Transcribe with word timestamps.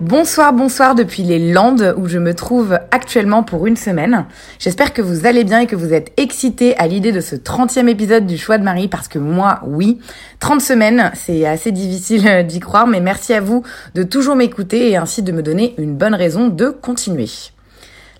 Bonsoir, 0.00 0.52
bonsoir 0.52 0.94
depuis 0.94 1.22
les 1.22 1.52
Landes 1.52 1.94
où 1.96 2.06
je 2.06 2.18
me 2.18 2.34
trouve 2.34 2.78
actuellement 2.90 3.42
pour 3.42 3.66
une 3.66 3.76
semaine. 3.76 4.26
J'espère 4.58 4.92
que 4.92 5.00
vous 5.00 5.24
allez 5.24 5.42
bien 5.42 5.60
et 5.60 5.66
que 5.66 5.74
vous 5.74 5.94
êtes 5.94 6.12
excités 6.18 6.76
à 6.76 6.86
l'idée 6.86 7.12
de 7.12 7.22
ce 7.22 7.34
30e 7.34 7.88
épisode 7.88 8.26
du 8.26 8.36
choix 8.36 8.58
de 8.58 8.62
Marie 8.62 8.88
parce 8.88 9.08
que 9.08 9.18
moi, 9.18 9.60
oui, 9.64 9.98
30 10.40 10.60
semaines, 10.60 11.10
c'est 11.14 11.46
assez 11.46 11.72
difficile 11.72 12.44
d'y 12.46 12.60
croire, 12.60 12.86
mais 12.86 13.00
merci 13.00 13.32
à 13.32 13.40
vous 13.40 13.62
de 13.94 14.02
toujours 14.02 14.36
m'écouter 14.36 14.90
et 14.90 14.98
ainsi 14.98 15.22
de 15.22 15.32
me 15.32 15.42
donner 15.42 15.74
une 15.78 15.94
bonne 15.94 16.14
raison 16.14 16.48
de 16.48 16.68
continuer. 16.68 17.30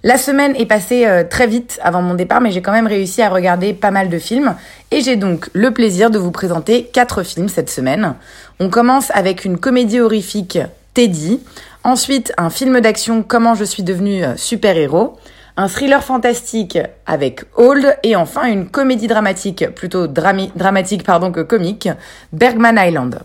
La 0.03 0.17
semaine 0.17 0.57
est 0.57 0.67
passée 0.67 1.05
euh, 1.05 1.25
très 1.29 1.47
vite 1.47 1.79
avant 1.83 2.01
mon 2.01 2.15
départ, 2.15 2.41
mais 2.41 2.53
j'ai 2.53 2.63
quand 2.63 2.73
même 2.73 2.87
réussi 2.87 3.21
à 3.21 3.29
regarder 3.29 3.75
pas 3.75 3.91
mal 3.91 4.09
de 4.09 4.19
films 4.19 4.55
et 4.91 5.03
j'ai 5.03 5.17
donc 5.17 5.51
le 5.53 5.73
plaisir 5.73 6.11
de 6.11 6.19
vous 6.19 6.31
présenter 6.31 6.85
quatre 6.85 7.23
films 7.23 7.51
cette 7.51 7.69
semaine. 7.69 8.15
On 8.61 8.71
commence 8.71 9.11
avec 9.15 9.45
une 9.45 9.59
comédie 9.59 10.01
horrifique 10.01 10.59
Teddy, 10.97 11.41
ensuite 11.87 12.33
un 12.37 12.51
film 12.51 12.81
d'action 12.81 13.23
Comment 13.23 13.55
je 13.55 13.63
suis 13.63 13.85
devenu 13.85 14.25
euh, 14.25 14.37
super-héros, 14.37 15.17
un 15.57 15.69
thriller 15.69 16.03
fantastique 16.03 16.79
avec 17.07 17.45
Old 17.55 17.97
et 18.03 18.17
enfin 18.17 18.47
une 18.47 18.69
comédie 18.69 19.07
dramatique, 19.07 19.69
plutôt 19.75 20.09
dramatique 20.09 21.05
pardon 21.05 21.31
que 21.31 21.41
comique, 21.41 21.89
Bergman 22.33 22.77
Island. 22.77 23.21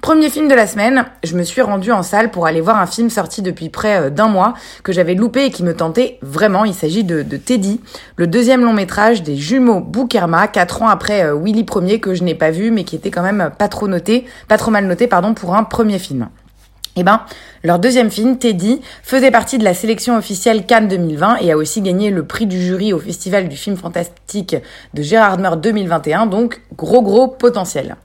Premier 0.00 0.30
film 0.30 0.48
de 0.48 0.54
la 0.54 0.66
semaine, 0.66 1.04
je 1.22 1.36
me 1.36 1.44
suis 1.44 1.60
rendue 1.60 1.92
en 1.92 2.02
salle 2.02 2.30
pour 2.30 2.46
aller 2.46 2.62
voir 2.62 2.80
un 2.80 2.86
film 2.86 3.10
sorti 3.10 3.42
depuis 3.42 3.68
près 3.68 4.00
euh, 4.06 4.10
d'un 4.10 4.28
mois 4.28 4.54
que 4.82 4.92
j'avais 4.92 5.14
loupé 5.14 5.44
et 5.44 5.50
qui 5.50 5.62
me 5.62 5.76
tentait 5.76 6.18
vraiment. 6.22 6.64
Il 6.64 6.74
s'agit 6.74 7.04
de, 7.04 7.22
de 7.22 7.36
Teddy, 7.36 7.78
le 8.16 8.26
deuxième 8.26 8.64
long 8.64 8.72
métrage 8.72 9.22
des 9.22 9.36
jumeaux 9.36 9.80
Boukerma, 9.80 10.48
quatre 10.48 10.80
ans 10.80 10.88
après 10.88 11.24
euh, 11.24 11.36
Willy 11.36 11.66
Ier 11.82 12.00
que 12.00 12.14
je 12.14 12.24
n'ai 12.24 12.34
pas 12.34 12.50
vu 12.50 12.70
mais 12.70 12.84
qui 12.84 12.96
était 12.96 13.10
quand 13.10 13.22
même 13.22 13.50
pas 13.58 13.68
trop 13.68 13.86
noté, 13.86 14.24
pas 14.48 14.56
trop 14.56 14.70
mal 14.70 14.86
noté 14.86 15.06
pardon 15.08 15.34
pour 15.34 15.54
un 15.54 15.62
premier 15.62 15.98
film. 15.98 16.30
Eh 16.96 17.04
ben, 17.04 17.22
leur 17.64 17.78
deuxième 17.78 18.10
film, 18.10 18.36
Teddy, 18.36 18.82
faisait 19.02 19.30
partie 19.30 19.56
de 19.56 19.64
la 19.64 19.72
sélection 19.72 20.14
officielle 20.16 20.66
Cannes 20.66 20.88
2020 20.88 21.38
et 21.40 21.50
a 21.50 21.56
aussi 21.56 21.80
gagné 21.80 22.10
le 22.10 22.26
prix 22.26 22.46
du 22.46 22.60
jury 22.60 22.92
au 22.92 22.98
Festival 22.98 23.48
du 23.48 23.56
film 23.56 23.78
fantastique 23.78 24.56
de 24.92 25.02
Gérard 25.02 25.38
Meurt 25.38 25.58
2021, 25.58 26.26
donc 26.26 26.60
gros 26.76 27.00
gros 27.00 27.28
potentiel. 27.28 27.96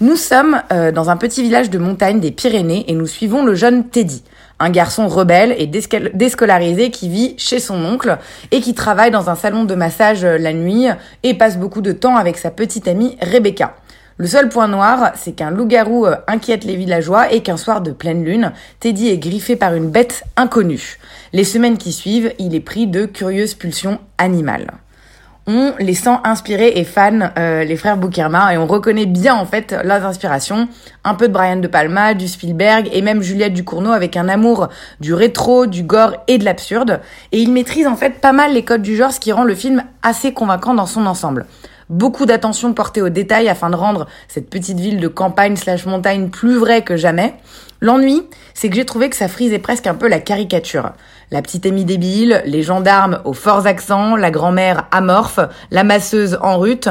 Nous 0.00 0.14
sommes 0.14 0.62
euh, 0.72 0.92
dans 0.92 1.10
un 1.10 1.16
petit 1.16 1.42
village 1.42 1.68
de 1.68 1.78
montagne 1.78 2.20
des 2.20 2.30
Pyrénées 2.30 2.84
et 2.86 2.94
nous 2.94 3.08
suivons 3.08 3.44
le 3.44 3.56
jeune 3.56 3.88
Teddy, 3.88 4.22
un 4.60 4.70
garçon 4.70 5.08
rebelle 5.08 5.56
et 5.58 5.66
déscolarisé 5.66 6.90
qui 6.90 7.08
vit 7.08 7.34
chez 7.38 7.58
son 7.58 7.84
oncle 7.84 8.18
et 8.52 8.60
qui 8.60 8.74
travaille 8.74 9.10
dans 9.10 9.30
un 9.30 9.34
salon 9.34 9.64
de 9.64 9.74
massage 9.74 10.24
euh, 10.24 10.38
la 10.38 10.52
nuit 10.52 10.86
et 11.24 11.34
passe 11.34 11.58
beaucoup 11.58 11.80
de 11.80 11.90
temps 11.90 12.16
avec 12.16 12.38
sa 12.38 12.52
petite 12.52 12.86
amie 12.86 13.16
Rebecca. 13.20 13.74
Le 14.22 14.28
seul 14.28 14.48
point 14.48 14.68
noir, 14.68 15.10
c'est 15.16 15.32
qu'un 15.32 15.50
loup-garou 15.50 16.06
euh, 16.06 16.14
inquiète 16.28 16.62
les 16.62 16.76
villageois 16.76 17.32
et 17.32 17.42
qu'un 17.42 17.56
soir 17.56 17.80
de 17.80 17.90
pleine 17.90 18.22
lune, 18.22 18.52
Teddy 18.78 19.08
est 19.08 19.18
griffé 19.18 19.56
par 19.56 19.74
une 19.74 19.90
bête 19.90 20.22
inconnue. 20.36 21.00
Les 21.32 21.42
semaines 21.42 21.76
qui 21.76 21.92
suivent, 21.92 22.32
il 22.38 22.54
est 22.54 22.60
pris 22.60 22.86
de 22.86 23.04
curieuses 23.04 23.54
pulsions 23.54 23.98
animales. 24.18 24.74
On 25.48 25.72
les 25.80 25.94
sent 25.94 26.18
inspirés 26.22 26.74
et 26.76 26.84
fans, 26.84 27.30
euh, 27.36 27.64
les 27.64 27.74
frères 27.74 27.96
Boukerma, 27.96 28.54
et 28.54 28.58
on 28.58 28.68
reconnaît 28.68 29.06
bien 29.06 29.34
en 29.34 29.44
fait 29.44 29.74
leurs 29.82 30.06
inspirations. 30.06 30.68
Un 31.02 31.16
peu 31.16 31.26
de 31.26 31.32
Brian 31.32 31.56
De 31.56 31.66
Palma, 31.66 32.14
du 32.14 32.28
Spielberg 32.28 32.90
et 32.92 33.02
même 33.02 33.22
Juliette 33.22 33.54
Ducournau 33.54 33.90
avec 33.90 34.16
un 34.16 34.28
amour 34.28 34.68
du 35.00 35.14
rétro, 35.14 35.66
du 35.66 35.82
gore 35.82 36.14
et 36.28 36.38
de 36.38 36.44
l'absurde. 36.44 37.00
Et 37.32 37.40
ils 37.40 37.50
maîtrisent 37.50 37.88
en 37.88 37.96
fait 37.96 38.20
pas 38.20 38.30
mal 38.30 38.52
les 38.52 38.64
codes 38.64 38.82
du 38.82 38.94
genre, 38.94 39.10
ce 39.10 39.18
qui 39.18 39.32
rend 39.32 39.42
le 39.42 39.56
film 39.56 39.82
assez 40.04 40.32
convaincant 40.32 40.74
dans 40.74 40.86
son 40.86 41.06
ensemble. 41.06 41.44
Beaucoup 41.92 42.24
d'attention 42.24 42.72
portée 42.72 43.02
aux 43.02 43.10
détails 43.10 43.50
afin 43.50 43.68
de 43.68 43.76
rendre 43.76 44.06
cette 44.26 44.48
petite 44.48 44.80
ville 44.80 44.98
de 44.98 45.08
campagne 45.08 45.56
slash 45.56 45.84
montagne 45.84 46.30
plus 46.30 46.56
vraie 46.56 46.80
que 46.80 46.96
jamais. 46.96 47.34
L'ennui, 47.82 48.22
c'est 48.54 48.70
que 48.70 48.76
j'ai 48.76 48.86
trouvé 48.86 49.10
que 49.10 49.16
ça 49.16 49.28
frisait 49.28 49.58
presque 49.58 49.86
un 49.86 49.94
peu 49.94 50.08
la 50.08 50.18
caricature. 50.18 50.92
La 51.30 51.42
petite 51.42 51.66
amie 51.66 51.84
débile, 51.84 52.40
les 52.46 52.62
gendarmes 52.62 53.20
aux 53.26 53.34
forts 53.34 53.66
accents, 53.66 54.16
la 54.16 54.30
grand-mère 54.30 54.86
amorphe, 54.90 55.40
la 55.70 55.84
masseuse 55.84 56.38
en 56.40 56.58
rute. 56.58 56.88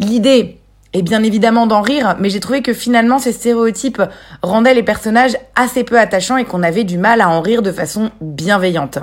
L'idée 0.00 0.58
est 0.94 1.02
bien 1.02 1.22
évidemment 1.22 1.68
d'en 1.68 1.80
rire, 1.80 2.16
mais 2.18 2.28
j'ai 2.28 2.40
trouvé 2.40 2.60
que 2.60 2.72
finalement 2.72 3.20
ces 3.20 3.30
stéréotypes 3.30 4.02
rendaient 4.42 4.74
les 4.74 4.82
personnages 4.82 5.36
assez 5.54 5.84
peu 5.84 5.96
attachants 5.96 6.38
et 6.38 6.44
qu'on 6.44 6.64
avait 6.64 6.82
du 6.82 6.98
mal 6.98 7.20
à 7.20 7.28
en 7.28 7.40
rire 7.40 7.62
de 7.62 7.70
façon 7.70 8.10
bienveillante. 8.20 8.98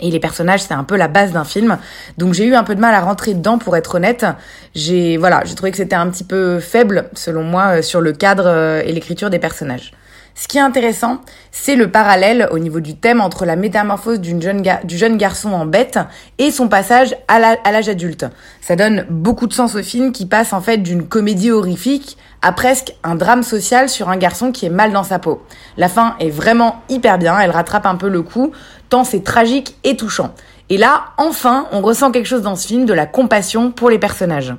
Et 0.00 0.10
les 0.10 0.20
personnages, 0.20 0.62
c'est 0.62 0.74
un 0.74 0.84
peu 0.84 0.96
la 0.96 1.08
base 1.08 1.32
d'un 1.32 1.44
film. 1.44 1.78
Donc 2.18 2.34
j'ai 2.34 2.44
eu 2.44 2.54
un 2.54 2.64
peu 2.64 2.74
de 2.74 2.80
mal 2.80 2.94
à 2.94 3.00
rentrer 3.00 3.34
dedans 3.34 3.58
pour 3.58 3.76
être 3.76 3.96
honnête. 3.96 4.26
J'ai 4.74 5.16
voilà, 5.16 5.42
j'ai 5.44 5.54
trouvé 5.54 5.70
que 5.70 5.76
c'était 5.76 5.96
un 5.96 6.08
petit 6.08 6.24
peu 6.24 6.60
faible 6.60 7.10
selon 7.14 7.44
moi 7.44 7.78
euh, 7.78 7.82
sur 7.82 8.00
le 8.00 8.12
cadre 8.12 8.46
euh, 8.46 8.82
et 8.84 8.92
l'écriture 8.92 9.28
des 9.30 9.38
personnages. 9.38 9.92
Ce 10.34 10.48
qui 10.48 10.56
est 10.56 10.62
intéressant, 10.62 11.20
c'est 11.50 11.76
le 11.76 11.90
parallèle 11.90 12.48
au 12.52 12.58
niveau 12.58 12.80
du 12.80 12.96
thème 12.96 13.20
entre 13.20 13.44
la 13.44 13.54
métamorphose 13.54 14.20
jeune 14.22 14.62
du 14.84 14.96
jeune 14.96 15.16
garçon 15.18 15.52
en 15.52 15.66
bête 15.66 15.98
et 16.38 16.50
son 16.50 16.68
passage 16.68 17.14
à 17.28 17.38
l'âge 17.38 17.88
adulte. 17.88 18.26
Ça 18.60 18.74
donne 18.74 19.06
beaucoup 19.10 19.46
de 19.46 19.52
sens 19.52 19.74
au 19.74 19.82
film 19.82 20.10
qui 20.12 20.24
passe 20.24 20.52
en 20.52 20.62
fait 20.62 20.78
d'une 20.78 21.06
comédie 21.06 21.50
horrifique 21.50 22.16
à 22.40 22.52
presque 22.52 22.94
un 23.04 23.14
drame 23.14 23.42
social 23.42 23.88
sur 23.88 24.08
un 24.08 24.16
garçon 24.16 24.52
qui 24.52 24.66
est 24.66 24.70
mal 24.70 24.92
dans 24.92 25.04
sa 25.04 25.18
peau. 25.18 25.42
La 25.76 25.88
fin 25.88 26.16
est 26.18 26.30
vraiment 26.30 26.82
hyper 26.88 27.18
bien, 27.18 27.38
elle 27.38 27.50
rattrape 27.50 27.86
un 27.86 27.96
peu 27.96 28.08
le 28.08 28.22
coup, 28.22 28.52
tant 28.88 29.04
c'est 29.04 29.22
tragique 29.22 29.76
et 29.84 29.96
touchant. 29.96 30.34
Et 30.70 30.78
là, 30.78 31.04
enfin, 31.18 31.66
on 31.72 31.82
ressent 31.82 32.10
quelque 32.10 32.26
chose 32.26 32.42
dans 32.42 32.56
ce 32.56 32.66
film, 32.66 32.86
de 32.86 32.94
la 32.94 33.06
compassion 33.06 33.70
pour 33.70 33.90
les 33.90 33.98
personnages. 33.98 34.54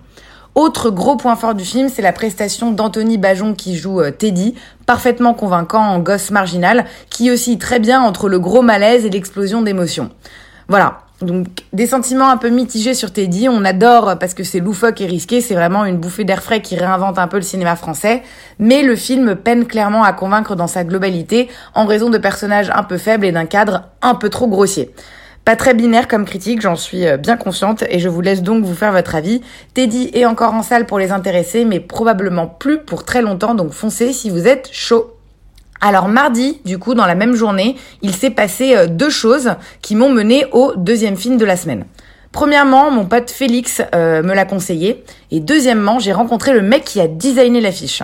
Autre 0.55 0.91
gros 0.91 1.15
point 1.15 1.35
fort 1.35 1.55
du 1.55 1.65
film, 1.65 1.89
c'est 1.89 2.03
la 2.03 2.11
prestation 2.11 2.71
d'Anthony 2.71 3.17
Bajon 3.17 3.55
qui 3.55 3.75
joue 3.75 4.01
euh, 4.01 4.11
Teddy, 4.11 4.53
parfaitement 4.85 5.33
convaincant 5.33 5.81
en 5.81 5.97
gosse 5.97 6.29
marginal, 6.29 6.85
qui 7.09 7.31
oscille 7.31 7.57
très 7.57 7.79
bien 7.79 8.01
entre 8.01 8.29
le 8.29 8.37
gros 8.39 8.61
malaise 8.61 9.03
et 9.03 9.09
l'explosion 9.09 9.63
d'émotions. 9.63 10.11
Voilà. 10.67 10.99
Donc 11.21 11.47
des 11.71 11.87
sentiments 11.87 12.29
un 12.29 12.37
peu 12.37 12.49
mitigés 12.49 12.93
sur 12.93 13.11
Teddy, 13.11 13.47
on 13.49 13.65
adore 13.65 14.19
parce 14.19 14.33
que 14.33 14.43
c'est 14.43 14.59
loufoque 14.59 14.99
et 15.01 15.05
risqué, 15.05 15.41
c'est 15.41 15.55
vraiment 15.55 15.85
une 15.85 15.97
bouffée 15.97 16.25
d'air 16.25 16.43
frais 16.43 16.61
qui 16.61 16.75
réinvente 16.75 17.17
un 17.17 17.27
peu 17.27 17.37
le 17.37 17.43
cinéma 17.43 17.75
français, 17.75 18.23
mais 18.59 18.83
le 18.83 18.95
film 18.95 19.35
peine 19.35 19.65
clairement 19.65 20.03
à 20.03 20.11
convaincre 20.11 20.55
dans 20.55 20.67
sa 20.67 20.83
globalité 20.83 21.49
en 21.75 21.85
raison 21.85 22.09
de 22.09 22.17
personnages 22.17 22.71
un 22.75 22.83
peu 22.83 22.97
faibles 22.97 23.25
et 23.25 23.31
d'un 23.31 23.45
cadre 23.45 23.83
un 24.01 24.15
peu 24.15 24.29
trop 24.29 24.47
grossier. 24.47 24.93
Pas 25.45 25.57
très 25.57 25.73
binaire 25.73 26.07
comme 26.07 26.23
critique, 26.23 26.61
j'en 26.61 26.77
suis 26.77 27.05
euh, 27.05 27.17
bien 27.17 27.35
consciente 27.35 27.83
et 27.89 27.99
je 27.99 28.07
vous 28.07 28.21
laisse 28.21 28.43
donc 28.43 28.63
vous 28.63 28.73
faire 28.73 28.93
votre 28.93 29.13
avis. 29.13 29.41
Teddy 29.73 30.09
est 30.13 30.25
encore 30.25 30.53
en 30.53 30.63
salle 30.63 30.85
pour 30.85 30.99
les 30.99 31.11
intéresser, 31.11 31.65
mais 31.65 31.81
probablement 31.81 32.47
plus 32.47 32.79
pour 32.79 33.03
très 33.03 33.21
longtemps, 33.21 33.53
donc 33.53 33.73
foncez 33.73 34.13
si 34.13 34.29
vous 34.29 34.47
êtes 34.47 34.69
chaud. 34.71 35.17
Alors 35.81 36.07
mardi, 36.07 36.61
du 36.63 36.77
coup, 36.77 36.93
dans 36.93 37.05
la 37.05 37.15
même 37.15 37.35
journée, 37.35 37.75
il 38.01 38.15
s'est 38.15 38.29
passé 38.29 38.73
euh, 38.73 38.87
deux 38.87 39.09
choses 39.09 39.55
qui 39.81 39.95
m'ont 39.95 40.09
mené 40.09 40.45
au 40.53 40.75
deuxième 40.77 41.17
film 41.17 41.35
de 41.35 41.43
la 41.43 41.57
semaine. 41.57 41.83
Premièrement, 42.31 42.89
mon 42.89 43.03
pote 43.03 43.29
Félix 43.29 43.81
euh, 43.93 44.23
me 44.23 44.33
l'a 44.33 44.45
conseillé, 44.45 45.03
et 45.29 45.41
deuxièmement, 45.41 45.99
j'ai 45.99 46.13
rencontré 46.13 46.53
le 46.53 46.61
mec 46.61 46.85
qui 46.85 47.01
a 47.01 47.07
designé 47.09 47.59
l'affiche. 47.59 48.01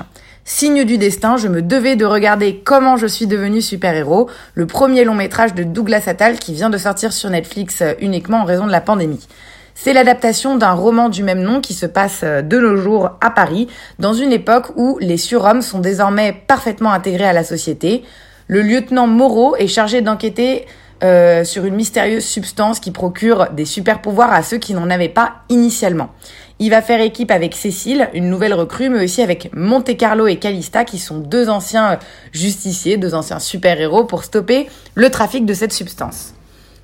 Signe 0.52 0.84
du 0.84 0.98
destin, 0.98 1.38
je 1.38 1.48
me 1.48 1.62
devais 1.62 1.96
de 1.96 2.06
regarder 2.06 2.60
Comment 2.66 2.98
je 2.98 3.06
suis 3.06 3.28
devenu 3.28 3.62
super-héros, 3.62 4.32
le 4.56 4.66
premier 4.66 5.04
long 5.04 5.14
métrage 5.14 5.54
de 5.54 5.62
Douglas 5.62 6.06
Attal 6.08 6.40
qui 6.40 6.56
vient 6.56 6.72
de 6.72 6.78
sortir 6.80 7.14
sur 7.14 7.30
Netflix 7.30 7.82
euh, 7.82 7.94
uniquement 8.02 8.40
en 8.40 8.46
raison 8.46 8.66
de 8.66 8.72
la 8.72 8.82
pandémie. 8.82 9.28
C'est 9.76 9.94
l'adaptation 9.94 10.58
d'un 10.58 10.72
roman 10.72 11.10
du 11.10 11.22
même 11.22 11.44
nom 11.44 11.62
qui 11.62 11.76
se 11.76 11.86
passe 11.86 12.22
euh, 12.24 12.42
de 12.42 12.58
nos 12.58 12.78
jours 12.78 13.12
à 13.22 13.30
Paris, 13.30 13.68
dans 14.00 14.14
une 14.14 14.32
époque 14.32 14.72
où 14.76 14.98
les 15.00 15.18
surhommes 15.18 15.62
sont 15.62 15.80
désormais 15.80 16.34
parfaitement 16.48 16.94
intégrés 16.94 17.26
à 17.26 17.34
la 17.34 17.44
société. 17.44 18.04
Le 18.48 18.64
lieutenant 18.64 19.06
Moreau 19.06 19.56
est 19.56 19.68
chargé 19.68 20.02
d'enquêter 20.02 20.66
euh, 21.04 21.46
sur 21.46 21.64
une 21.64 21.76
mystérieuse 21.76 22.26
substance 22.26 22.82
qui 22.82 22.92
procure 22.92 23.52
des 23.52 23.64
super 23.64 24.02
pouvoirs 24.02 24.34
à 24.34 24.44
ceux 24.44 24.58
qui 24.58 24.74
n'en 24.74 24.90
avaient 24.90 25.08
pas 25.10 25.36
initialement. 25.48 26.10
Il 26.62 26.72
va 26.72 26.82
faire 26.82 27.00
équipe 27.00 27.32
avec 27.32 27.56
Cécile, 27.56 28.10
une 28.14 28.30
nouvelle 28.30 28.54
recrue, 28.54 28.90
mais 28.90 29.06
aussi 29.06 29.22
avec 29.22 29.50
Monte 29.56 29.96
Carlo 29.96 30.28
et 30.28 30.36
Calista, 30.36 30.84
qui 30.84 31.00
sont 31.00 31.20
deux 31.20 31.48
anciens 31.48 31.94
euh, 31.94 31.96
justiciers, 32.34 32.98
deux 32.98 33.16
anciens 33.16 33.40
super-héros, 33.40 34.04
pour 34.04 34.26
stopper 34.26 34.68
le 34.94 35.10
trafic 35.10 35.46
de 35.46 35.54
cette 35.54 35.72
substance. 35.72 36.34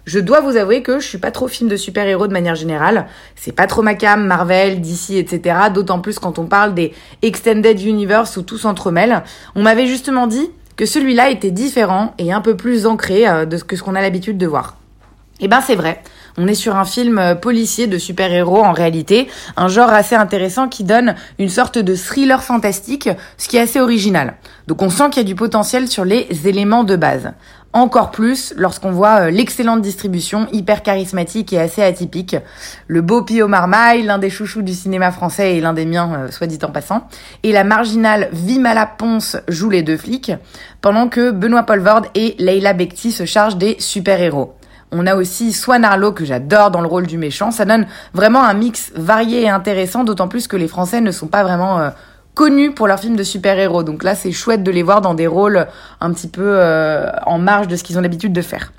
Je 0.05 0.19
dois 0.19 0.39
vous 0.39 0.55
avouer 0.55 0.81
que 0.81 1.01
je 1.01 1.07
suis 1.07 1.17
pas 1.17 1.31
trop 1.31 1.49
film 1.49 1.69
de 1.69 1.75
super-héros 1.75 2.27
de 2.27 2.31
manière 2.31 2.55
générale. 2.55 3.07
C'est 3.35 3.51
pas 3.51 3.67
trop 3.67 3.81
ma 3.81 3.95
cam, 3.95 4.25
Marvel, 4.25 4.79
DC, 4.79 5.11
etc. 5.15 5.57
D'autant 5.73 5.99
plus 5.99 6.19
quand 6.19 6.39
on 6.39 6.45
parle 6.45 6.73
des 6.73 6.93
Extended 7.21 7.81
Universe 7.81 8.37
où 8.37 8.43
tout 8.43 8.57
s'entremêle. 8.57 9.23
On 9.55 9.63
m'avait 9.63 9.87
justement 9.87 10.27
dit 10.27 10.51
que 10.77 10.85
celui-là 10.85 11.31
était 11.31 11.51
différent 11.51 12.13
et 12.17 12.31
un 12.31 12.39
peu 12.41 12.55
plus 12.55 12.85
ancré 12.85 13.27
euh, 13.27 13.45
de 13.45 13.57
ce 13.57 13.65
que 13.65 13.75
ce 13.75 13.83
qu'on 13.83 13.95
a 13.95 14.01
l'habitude 14.01 14.37
de 14.37 14.47
voir. 14.47 14.77
Eh 15.41 15.49
ben 15.49 15.59
c'est 15.59 15.75
vrai. 15.75 16.01
On 16.37 16.47
est 16.47 16.53
sur 16.53 16.75
un 16.75 16.83
film 16.83 17.17
euh, 17.17 17.33
policier 17.33 17.87
de 17.87 17.97
super-héros 17.97 18.61
en 18.63 18.73
réalité, 18.73 19.29
un 19.55 19.69
genre 19.69 19.89
assez 19.89 20.15
intéressant 20.15 20.67
qui 20.67 20.83
donne 20.83 21.15
une 21.39 21.49
sorte 21.49 21.77
de 21.77 21.95
thriller 21.95 22.43
fantastique, 22.43 23.09
ce 23.37 23.47
qui 23.47 23.55
est 23.55 23.61
assez 23.61 23.79
original. 23.79 24.35
Donc 24.67 24.81
on 24.81 24.89
sent 24.89 25.11
qu'il 25.11 25.21
y 25.21 25.25
a 25.25 25.27
du 25.27 25.35
potentiel 25.35 25.87
sur 25.87 26.03
les 26.03 26.27
éléments 26.45 26.83
de 26.83 26.97
base. 26.97 27.31
Encore 27.71 28.11
plus 28.11 28.53
lorsqu'on 28.57 28.91
voit 28.91 29.21
euh, 29.21 29.29
l'excellente 29.29 29.81
distribution, 29.81 30.47
hyper 30.51 30.83
charismatique 30.83 31.53
et 31.53 31.59
assez 31.59 31.81
atypique. 31.81 32.35
Le 32.87 33.01
beau 33.01 33.21
Pio 33.21 33.47
Marmaille, 33.47 34.03
l'un 34.03 34.17
des 34.17 34.29
chouchous 34.29 34.61
du 34.61 34.73
cinéma 34.73 35.11
français 35.11 35.55
et 35.55 35.61
l'un 35.61 35.73
des 35.73 35.85
miens, 35.85 36.13
euh, 36.17 36.31
soit 36.31 36.47
dit 36.47 36.59
en 36.63 36.71
passant. 36.71 37.07
Et 37.43 37.53
la 37.53 37.63
marginale 37.63 38.29
Vimala 38.33 38.85
Ponce 38.85 39.37
joue 39.47 39.69
les 39.69 39.83
deux 39.83 39.97
flics, 39.97 40.31
pendant 40.81 41.07
que 41.07 41.31
Benoît 41.31 41.63
Polvord 41.63 42.03
et 42.13 42.35
Leila 42.39 42.73
Bekti 42.73 43.11
se 43.11 43.25
chargent 43.25 43.57
des 43.57 43.75
super-héros. 43.79 44.55
On 44.97 45.07
a 45.07 45.15
aussi 45.15 45.51
Swan 45.51 45.83
Arlo 45.83 46.13
que 46.13 46.23
j'adore 46.23 46.71
dans 46.71 46.79
le 46.79 46.87
rôle 46.87 47.05
du 47.05 47.17
méchant. 47.17 47.51
Ça 47.51 47.65
donne 47.65 47.85
vraiment 48.13 48.45
un 48.45 48.53
mix 48.53 48.93
varié 48.95 49.41
et 49.41 49.49
intéressant, 49.49 50.05
d'autant 50.05 50.29
plus 50.29 50.47
que 50.47 50.55
les 50.55 50.69
Français 50.69 51.01
ne 51.01 51.11
sont 51.11 51.27
pas 51.27 51.43
vraiment 51.43 51.79
euh, 51.79 51.89
connus 52.33 52.71
pour 52.71 52.87
leurs 52.87 52.99
films 53.01 53.17
de 53.17 53.23
super-héros. 53.23 53.83
Donc 53.83 54.03
là, 54.03 54.15
c'est 54.15 54.31
chouette 54.31 54.63
de 54.63 54.71
les 54.71 54.83
voir 54.83 55.01
dans 55.01 55.13
des 55.13 55.27
rôles 55.27 55.67
un 55.99 56.13
petit 56.13 56.29
peu 56.29 56.45
euh, 56.45 57.11
en 57.25 57.39
marge 57.39 57.67
de 57.67 57.75
ce 57.75 57.83
qu'ils 57.83 57.97
ont 57.97 58.01
l'habitude 58.01 58.31
de 58.31 58.41
faire. 58.41 58.71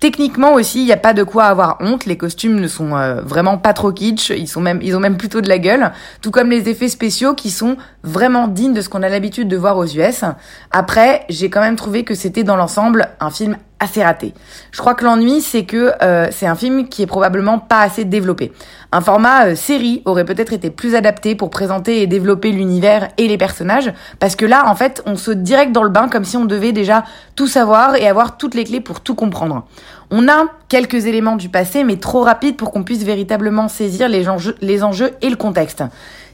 Techniquement 0.00 0.54
aussi, 0.54 0.80
il 0.80 0.86
n'y 0.86 0.92
a 0.92 0.96
pas 0.96 1.12
de 1.12 1.22
quoi 1.22 1.44
avoir 1.44 1.76
honte. 1.80 2.04
Les 2.04 2.16
costumes 2.16 2.58
ne 2.58 2.68
sont 2.68 2.96
euh, 2.96 3.20
vraiment 3.20 3.58
pas 3.58 3.72
trop 3.72 3.92
kitsch. 3.92 4.30
Ils 4.30 4.48
sont 4.48 4.60
même, 4.60 4.80
ils 4.82 4.96
ont 4.96 5.00
même 5.00 5.16
plutôt 5.16 5.40
de 5.40 5.48
la 5.48 5.58
gueule. 5.58 5.92
Tout 6.20 6.32
comme 6.32 6.50
les 6.50 6.68
effets 6.68 6.88
spéciaux 6.88 7.34
qui 7.34 7.50
sont 7.50 7.76
vraiment 8.08 8.48
dignes 8.48 8.74
de 8.74 8.80
ce 8.80 8.88
qu'on 8.88 9.02
a 9.02 9.08
l'habitude 9.08 9.48
de 9.48 9.56
voir 9.56 9.76
aux 9.76 9.86
US. 9.86 10.24
Après, 10.70 11.24
j'ai 11.28 11.50
quand 11.50 11.60
même 11.60 11.76
trouvé 11.76 12.04
que 12.04 12.14
c'était 12.14 12.42
dans 12.42 12.56
l'ensemble 12.56 13.08
un 13.20 13.30
film 13.30 13.56
assez 13.80 14.02
raté. 14.02 14.34
Je 14.72 14.80
crois 14.80 14.94
que 14.94 15.04
l'ennui, 15.04 15.40
c'est 15.40 15.64
que 15.64 15.92
euh, 16.02 16.28
c'est 16.32 16.46
un 16.46 16.56
film 16.56 16.88
qui 16.88 17.02
est 17.02 17.06
probablement 17.06 17.60
pas 17.60 17.80
assez 17.80 18.04
développé. 18.04 18.52
Un 18.90 19.00
format 19.00 19.46
euh, 19.46 19.54
série 19.54 20.02
aurait 20.04 20.24
peut-être 20.24 20.52
été 20.52 20.70
plus 20.70 20.96
adapté 20.96 21.36
pour 21.36 21.50
présenter 21.50 22.02
et 22.02 22.08
développer 22.08 22.50
l'univers 22.50 23.08
et 23.18 23.28
les 23.28 23.38
personnages, 23.38 23.92
parce 24.18 24.34
que 24.34 24.46
là, 24.46 24.64
en 24.66 24.74
fait, 24.74 25.02
on 25.06 25.14
saute 25.14 25.42
direct 25.42 25.70
dans 25.70 25.84
le 25.84 25.90
bain 25.90 26.08
comme 26.08 26.24
si 26.24 26.36
on 26.36 26.44
devait 26.44 26.72
déjà 26.72 27.04
tout 27.36 27.46
savoir 27.46 27.94
et 27.94 28.08
avoir 28.08 28.36
toutes 28.36 28.54
les 28.54 28.64
clés 28.64 28.80
pour 28.80 29.00
tout 29.00 29.14
comprendre. 29.14 29.64
On 30.10 30.26
a 30.28 30.46
quelques 30.68 31.06
éléments 31.06 31.36
du 31.36 31.48
passé, 31.48 31.84
mais 31.84 31.98
trop 31.98 32.22
rapides 32.22 32.56
pour 32.56 32.72
qu'on 32.72 32.82
puisse 32.82 33.04
véritablement 33.04 33.68
saisir 33.68 34.08
les 34.08 34.82
enjeux 34.82 35.10
et 35.20 35.30
le 35.30 35.36
contexte. 35.36 35.84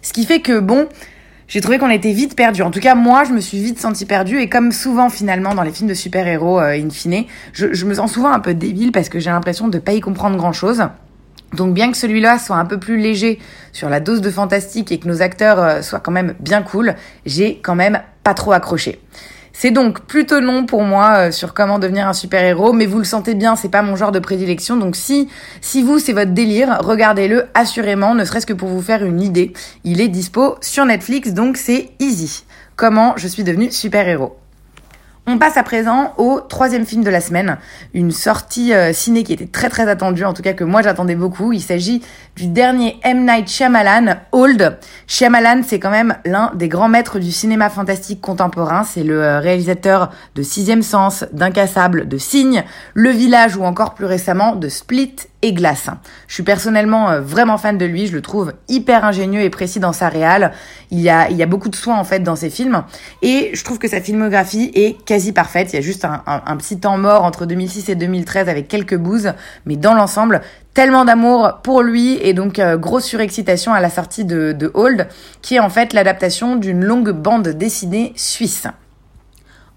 Ce 0.01 0.13
qui 0.13 0.25
fait 0.25 0.41
que, 0.41 0.61
bon, 0.61 0.87
j'ai 1.49 1.61
trouvé 1.61 1.79
qu'on 1.79 1.91
était 1.91 2.13
vite 2.13 2.37
perdu. 2.37 2.63
En 2.63 2.71
tout 2.71 2.81
cas, 2.81 2.95
moi, 2.95 3.25
je 3.25 3.33
me 3.33 3.41
suis 3.41 3.63
vite 3.63 3.79
senti 3.79 4.07
perdu. 4.07 4.39
Et 4.39 4.49
comme 4.49 4.73
souvent, 4.73 5.11
finalement, 5.11 5.55
dans 5.55 5.63
les 5.63 5.73
films 5.73 5.89
de 5.89 5.95
super-héros, 5.95 6.59
euh, 6.59 6.79
in 6.79 6.91
fine, 6.91 7.25
je, 7.53 7.73
je, 7.73 7.85
me 7.87 7.95
sens 7.95 8.13
souvent 8.13 8.33
un 8.33 8.41
peu 8.41 8.55
débile 8.55 8.93
parce 8.93 9.09
que 9.09 9.19
j'ai 9.19 9.31
l'impression 9.31 9.69
de 9.69 9.79
pas 9.79 9.93
y 9.93 10.01
comprendre 10.01 10.37
grand-chose. 10.37 10.83
Donc 11.55 11.75
bien 11.75 11.91
que 11.91 11.97
celui-là 11.97 12.39
soit 12.39 12.57
un 12.57 12.65
peu 12.65 12.79
plus 12.79 12.97
léger 12.97 13.39
sur 13.73 13.89
la 13.89 14.01
dose 14.01 14.21
de 14.21 14.31
fantastique 14.31 14.91
et 14.91 14.99
que 14.99 15.07
nos 15.07 15.23
acteurs 15.23 15.59
euh, 15.61 15.83
soient 15.83 16.01
quand 16.01 16.13
même 16.13 16.35
bien 16.41 16.63
cool, 16.63 16.95
j'ai 17.27 17.61
quand 17.63 17.77
même 17.77 18.01
pas 18.23 18.35
trop 18.35 18.53
accroché. 18.53 19.01
C'est 19.57 19.71
donc 19.71 20.01
plutôt 20.01 20.41
non 20.41 20.67
pour 20.67 20.83
moi 20.83 21.29
euh, 21.29 21.31
sur 21.31 21.55
comment 21.55 21.79
devenir 21.79 22.09
un 22.09 22.13
super-héros, 22.13 22.73
mais 22.73 22.87
vous 22.87 22.99
le 22.99 23.05
sentez 23.05 23.35
bien, 23.35 23.55
c'est 23.55 23.69
pas 23.69 23.83
mon 23.83 23.95
genre 23.95 24.11
de 24.11 24.19
prédilection. 24.19 24.77
Donc 24.77 24.97
si 24.97 25.29
si 25.61 25.83
vous 25.83 26.01
c'est 26.01 26.13
votre 26.13 26.33
délire, 26.33 26.81
regardez-le 26.81 27.47
assurément, 27.55 28.17
ne 28.17 28.25
serait-ce 28.25 28.47
que 28.47 28.53
pour 28.53 28.69
vous 28.69 28.83
faire 28.83 29.05
une 29.05 29.23
idée. 29.23 29.53
Il 29.85 30.01
est 30.01 30.09
dispo 30.09 30.57
sur 30.61 30.85
Netflix, 30.85 31.33
donc 31.33 31.57
c'est 31.57 31.91
easy. 32.01 32.45
Comment 32.75 33.15
je 33.17 33.29
suis 33.29 33.45
devenu 33.45 33.71
super-héros. 33.71 34.37
On 35.27 35.39
passe 35.39 35.57
à 35.57 35.63
présent 35.63 36.13
au 36.19 36.39
troisième 36.39 36.85
film 36.85 37.03
de 37.03 37.09
la 37.09 37.23
semaine, 37.23 37.57
une 37.95 38.11
sortie 38.11 38.75
euh, 38.75 38.93
ciné 38.93 39.23
qui 39.25 39.33
était 39.33 39.47
très 39.47 39.71
très 39.71 39.89
attendue, 39.89 40.27
en 40.27 40.35
tout 40.35 40.43
cas 40.43 40.53
que 40.53 40.65
moi 40.65 40.83
j'attendais 40.83 41.15
beaucoup. 41.15 41.55
Il 41.55 41.63
s'agit 41.63 42.03
du 42.37 42.47
dernier 42.47 42.99
M. 43.03 43.25
Night 43.25 43.49
Shyamalan, 43.49 44.17
Old. 44.33 44.77
Shyamalan, 45.07 45.63
c'est 45.67 45.79
quand 45.79 45.91
même 45.91 46.15
l'un 46.27 46.53
des 46.55 46.69
grands 46.69 46.91
maîtres 46.91 47.19
du 47.21 47.33
cinéma 47.33 47.71
fantastique 47.71 48.21
contemporain. 48.21 48.85
C'est 48.85 49.03
le 49.03 49.23
euh, 49.23 49.41
réalisateur 49.41 50.13
de 50.35 50.43
Sixième 50.43 50.83
Sens, 50.83 51.25
d'Incassable, 51.33 52.07
de 52.07 52.19
Signe, 52.19 52.63
Le 52.93 53.09
Village 53.09 53.57
ou 53.57 53.65
encore 53.65 53.95
plus 53.95 54.05
récemment 54.05 54.57
de 54.57 54.69
Split 54.69 55.17
et 55.45 55.53
Glace. 55.53 55.91
Je 56.27 56.35
suis 56.35 56.43
personnellement 56.43 57.11
euh, 57.11 57.21
vraiment 57.21 57.59
fan 57.59 57.77
de 57.77 57.85
lui, 57.85 58.07
je 58.07 58.15
le 58.15 58.23
trouve 58.23 58.55
hyper 58.69 59.05
ingénieux 59.05 59.43
et 59.43 59.51
précis 59.51 59.79
dans 59.79 59.93
sa 59.93 60.09
réal. 60.09 60.53
Il 60.91 61.01
y 61.01 61.11
a, 61.11 61.29
il 61.29 61.37
y 61.37 61.43
a 61.43 61.47
beaucoup 61.47 61.69
de 61.69 61.77
soins 61.77 61.99
en 61.99 62.05
fait 62.05 62.21
dans 62.21 62.35
ses 62.35 62.49
films 62.49 62.83
et 63.21 63.51
je 63.53 63.63
trouve 63.63 63.79
que 63.79 63.87
sa 63.87 64.01
filmographie 64.01 64.73
est 64.75 65.05
quasi 65.05 65.33
parfaite. 65.33 65.73
Il 65.73 65.77
y 65.77 65.79
a 65.79 65.83
juste 65.83 66.07
un 66.07 66.57
petit 66.57 66.81
temps 66.81 66.97
mort 66.97 67.25
entre 67.25 67.45
2006 67.45 67.91
et 67.91 67.95
2013 67.95 68.49
avec 68.49 68.69
quelques 68.69 68.97
bouses, 68.97 69.35
mais 69.67 69.77
dans 69.77 69.93
l'ensemble, 69.93 70.41
tellement 70.73 71.05
d'amour 71.05 71.61
pour 71.63 71.83
lui 71.83 72.19
et 72.23 72.33
donc 72.33 72.59
euh, 72.59 72.79
grosse 72.79 73.05
surexcitation 73.05 73.75
à 73.75 73.81
la 73.81 73.91
sortie 73.91 74.25
de, 74.25 74.53
de 74.53 74.71
Hold, 74.73 75.09
qui 75.43 75.57
est 75.57 75.61
en 75.61 75.69
fait 75.69 75.93
l'adaptation 75.93 76.57
d'une 76.57 76.83
longue 76.83 77.11
bande 77.11 77.49
dessinée 77.49 78.15
suisse. 78.17 78.67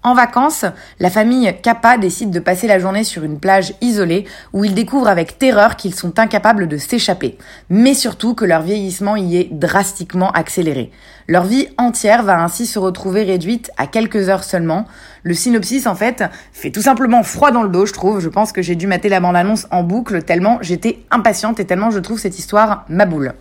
En 0.04 0.14
vacances, 0.14 0.64
la 1.00 1.10
famille 1.10 1.52
Kappa 1.60 1.98
décide 1.98 2.30
de 2.30 2.38
passer 2.38 2.68
la 2.68 2.78
journée 2.78 3.02
sur 3.02 3.24
une 3.24 3.40
plage 3.40 3.74
isolée 3.80 4.26
où 4.52 4.64
ils 4.64 4.72
découvrent 4.72 5.08
avec 5.08 5.40
terreur 5.40 5.74
qu'ils 5.74 5.94
sont 5.94 6.20
incapables 6.20 6.68
de 6.68 6.76
s'échapper, 6.76 7.36
mais 7.68 7.94
surtout 7.94 8.34
que 8.34 8.44
leur 8.44 8.62
vieillissement 8.62 9.16
y 9.16 9.36
est 9.36 9.48
drastiquement 9.50 10.30
accéléré. 10.30 10.92
Leur 11.26 11.44
vie 11.44 11.66
entière 11.78 12.22
va 12.22 12.40
ainsi 12.40 12.64
se 12.64 12.78
retrouver 12.78 13.24
réduite 13.24 13.72
à 13.76 13.88
quelques 13.88 14.28
heures 14.28 14.44
seulement. 14.44 14.86
Le 15.24 15.34
synopsis, 15.34 15.88
en 15.88 15.96
fait, 15.96 16.22
fait 16.52 16.70
tout 16.70 16.82
simplement 16.82 17.24
froid 17.24 17.50
dans 17.50 17.64
le 17.64 17.68
dos, 17.68 17.84
je 17.84 17.92
trouve. 17.92 18.20
Je 18.20 18.28
pense 18.28 18.52
que 18.52 18.62
j'ai 18.62 18.76
dû 18.76 18.86
mater 18.86 19.08
la 19.08 19.18
bande-annonce 19.18 19.66
en 19.72 19.82
boucle 19.82 20.22
tellement 20.22 20.58
j'étais 20.60 21.00
impatiente 21.10 21.58
et 21.58 21.64
tellement 21.64 21.90
je 21.90 21.98
trouve 21.98 22.20
cette 22.20 22.38
histoire 22.38 22.84
ma 22.88 23.04
boule. 23.04 23.34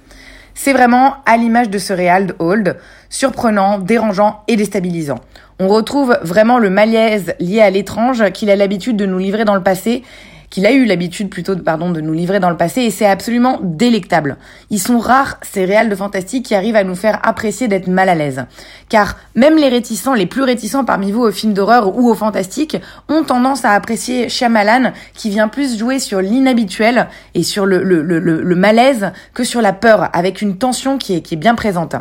C'est 0.55 0.73
vraiment 0.73 1.17
à 1.27 1.37
l'image 1.37 1.69
de 1.69 1.77
ce 1.77 1.93
réal 1.93 2.25
de 2.25 2.35
Hold, 2.39 2.77
surprenant, 3.09 3.77
dérangeant 3.77 4.41
et 4.47 4.55
déstabilisant. 4.55 5.19
On 5.59 5.67
retrouve 5.67 6.17
vraiment 6.21 6.59
le 6.59 6.69
malaise 6.69 7.33
lié 7.39 7.61
à 7.61 7.69
l'étrange 7.69 8.31
qu'il 8.31 8.49
a 8.49 8.55
l'habitude 8.55 8.95
de 8.95 9.05
nous 9.05 9.17
livrer 9.17 9.43
dans 9.43 9.55
le 9.55 9.63
passé 9.63 10.03
qu'il 10.49 10.65
a 10.65 10.71
eu 10.71 10.85
l'habitude 10.85 11.29
plutôt 11.29 11.55
pardon, 11.57 11.91
de 11.91 12.01
nous 12.01 12.13
livrer 12.13 12.39
dans 12.39 12.49
le 12.49 12.57
passé 12.57 12.81
et 12.81 12.89
c'est 12.89 13.05
absolument 13.05 13.59
délectable. 13.61 14.37
Ils 14.69 14.79
sont 14.79 14.99
rares 14.99 15.37
ces 15.41 15.65
réals 15.65 15.89
de 15.89 15.95
fantastique 15.95 16.45
qui 16.45 16.55
arrivent 16.55 16.75
à 16.75 16.83
nous 16.83 16.95
faire 16.95 17.19
apprécier 17.23 17.67
d'être 17.67 17.87
mal 17.87 18.09
à 18.09 18.15
l'aise. 18.15 18.45
Car 18.89 19.17
même 19.35 19.57
les 19.57 19.67
réticents, 19.67 20.13
les 20.13 20.25
plus 20.25 20.43
réticents 20.43 20.85
parmi 20.85 21.11
vous 21.11 21.23
aux 21.23 21.31
films 21.31 21.53
d'horreur 21.53 21.97
ou 21.97 22.09
au 22.09 22.15
fantastique, 22.15 22.77
ont 23.09 23.23
tendance 23.23 23.65
à 23.65 23.71
apprécier 23.71 24.29
Shyamalan 24.29 24.93
qui 25.13 25.29
vient 25.29 25.47
plus 25.47 25.77
jouer 25.77 25.99
sur 25.99 26.21
l'inhabituel 26.21 27.07
et 27.33 27.43
sur 27.43 27.65
le, 27.65 27.83
le, 27.83 28.01
le, 28.01 28.19
le, 28.19 28.55
malaise 28.55 29.11
que 29.33 29.43
sur 29.43 29.61
la 29.61 29.73
peur 29.73 30.09
avec 30.13 30.41
une 30.41 30.57
tension 30.57 30.97
qui 30.97 31.15
est, 31.15 31.21
qui 31.21 31.33
est 31.33 31.37
bien 31.37 31.55
présente. 31.55 31.95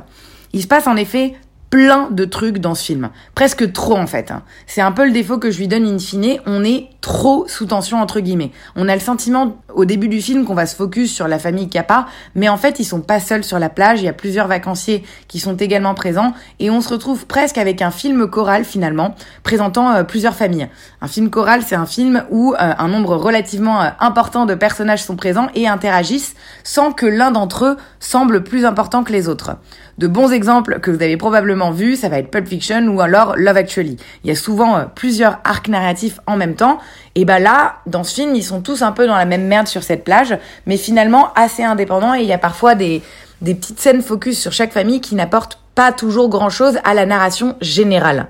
Il 0.52 0.62
se 0.62 0.68
passe 0.68 0.86
en 0.86 0.96
effet 0.96 1.34
plein 1.70 2.10
de 2.10 2.24
trucs 2.24 2.58
dans 2.58 2.74
ce 2.74 2.84
film. 2.84 3.10
Presque 3.34 3.72
trop 3.72 3.96
en 3.96 4.06
fait. 4.06 4.30
Hein. 4.30 4.42
C'est 4.66 4.80
un 4.80 4.92
peu 4.92 5.04
le 5.04 5.12
défaut 5.12 5.38
que 5.38 5.50
je 5.50 5.58
lui 5.58 5.68
donne 5.68 5.86
in 5.86 5.98
fine. 5.98 6.38
On 6.46 6.64
est 6.64 6.88
trop 7.00 7.46
sous 7.48 7.66
tension 7.66 8.00
entre 8.00 8.20
guillemets. 8.20 8.52
On 8.76 8.88
a 8.88 8.94
le 8.94 9.00
sentiment 9.00 9.62
au 9.76 9.84
début 9.84 10.08
du 10.08 10.20
film 10.20 10.44
qu'on 10.44 10.54
va 10.54 10.66
se 10.66 10.74
focus 10.74 11.14
sur 11.14 11.28
la 11.28 11.38
famille 11.38 11.68
Kappa, 11.68 12.06
mais 12.34 12.48
en 12.48 12.56
fait 12.56 12.80
ils 12.80 12.84
sont 12.84 13.02
pas 13.02 13.20
seuls 13.20 13.44
sur 13.44 13.58
la 13.58 13.68
plage. 13.68 14.00
Il 14.00 14.06
y 14.06 14.08
a 14.08 14.14
plusieurs 14.14 14.48
vacanciers 14.48 15.04
qui 15.28 15.38
sont 15.38 15.54
également 15.54 15.94
présents 15.94 16.32
et 16.58 16.70
on 16.70 16.80
se 16.80 16.88
retrouve 16.88 17.26
presque 17.26 17.58
avec 17.58 17.82
un 17.82 17.90
film 17.90 18.26
choral 18.26 18.64
finalement 18.64 19.14
présentant 19.42 19.92
euh, 19.92 20.02
plusieurs 20.02 20.34
familles. 20.34 20.68
Un 21.02 21.08
film 21.08 21.30
choral 21.30 21.62
c'est 21.62 21.76
un 21.76 21.86
film 21.86 22.24
où 22.30 22.54
euh, 22.54 22.56
un 22.58 22.88
nombre 22.88 23.16
relativement 23.16 23.82
euh, 23.82 23.88
important 24.00 24.46
de 24.46 24.54
personnages 24.54 25.04
sont 25.04 25.16
présents 25.16 25.48
et 25.54 25.68
interagissent 25.68 26.34
sans 26.64 26.92
que 26.92 27.06
l'un 27.06 27.30
d'entre 27.30 27.66
eux 27.66 27.76
semble 28.00 28.42
plus 28.42 28.64
important 28.64 29.04
que 29.04 29.12
les 29.12 29.28
autres. 29.28 29.56
De 29.98 30.06
bons 30.06 30.32
exemples 30.32 30.80
que 30.80 30.90
vous 30.90 31.02
avez 31.02 31.16
probablement 31.16 31.70
vus, 31.70 31.96
ça 31.96 32.08
va 32.08 32.18
être 32.18 32.30
Pulp 32.30 32.46
Fiction 32.46 32.86
ou 32.88 33.00
alors 33.00 33.34
Love 33.36 33.56
Actually. 33.56 33.96
Il 34.24 34.28
y 34.28 34.30
a 34.30 34.36
souvent 34.36 34.84
plusieurs 34.94 35.38
arcs 35.44 35.68
narratifs 35.68 36.20
en 36.26 36.36
même 36.36 36.54
temps. 36.54 36.78
Et 37.18 37.24
bah 37.24 37.38
là, 37.38 37.76
dans 37.86 38.04
ce 38.04 38.14
film, 38.14 38.34
ils 38.34 38.44
sont 38.44 38.60
tous 38.60 38.82
un 38.82 38.92
peu 38.92 39.06
dans 39.06 39.16
la 39.16 39.24
même 39.24 39.46
merde 39.46 39.66
sur 39.66 39.82
cette 39.82 40.04
plage, 40.04 40.36
mais 40.66 40.76
finalement 40.76 41.32
assez 41.34 41.64
indépendants 41.64 42.14
et 42.14 42.20
il 42.20 42.26
y 42.26 42.32
a 42.32 42.38
parfois 42.38 42.74
des, 42.74 43.02
des 43.40 43.54
petites 43.54 43.80
scènes 43.80 44.02
focus 44.02 44.38
sur 44.38 44.52
chaque 44.52 44.72
famille 44.72 45.00
qui 45.00 45.14
n'apportent 45.14 45.58
pas 45.74 45.92
toujours 45.92 46.28
grand 46.28 46.50
chose 46.50 46.78
à 46.84 46.92
la 46.92 47.06
narration 47.06 47.56
générale. 47.62 48.26